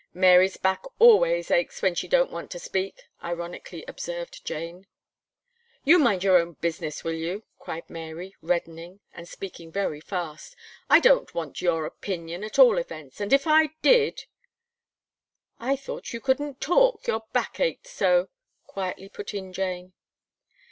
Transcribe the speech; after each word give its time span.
"Mary's 0.15 0.57
back 0.57 0.83
always 0.97 1.51
aches 1.51 1.83
when 1.83 1.93
she 1.93 2.07
don't 2.07 2.31
want 2.31 2.49
to 2.49 2.57
speak," 2.57 3.03
ironically 3.23 3.85
observed 3.87 4.43
Jane. 4.43 4.87
"You 5.83 5.99
mind 5.99 6.23
your 6.23 6.39
own 6.39 6.53
business, 6.53 7.03
will 7.03 7.13
you!" 7.13 7.43
cried 7.59 7.87
Mary, 7.87 8.33
reddening, 8.41 9.01
and 9.13 9.29
speaking 9.29 9.71
very 9.71 10.01
fast. 10.01 10.55
"I 10.89 10.99
don't 11.01 11.35
want 11.35 11.61
your 11.61 11.85
opinion, 11.85 12.43
at 12.43 12.57
all 12.57 12.79
events; 12.79 13.21
and 13.21 13.31
if 13.31 13.45
I 13.45 13.75
did" 13.83 14.23
"I 15.69 15.75
thought 15.75 16.13
you 16.13 16.19
couldn't 16.19 16.59
talk, 16.59 17.05
your 17.05 17.25
back 17.31 17.59
ached 17.59 17.85
so," 17.85 18.29
quietly 18.65 19.07
put 19.07 19.35
in 19.35 19.53
Jane. 19.53 19.93